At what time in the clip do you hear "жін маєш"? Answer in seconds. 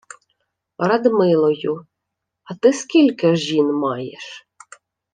3.35-4.47